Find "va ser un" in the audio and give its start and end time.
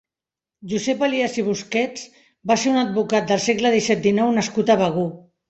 2.53-2.81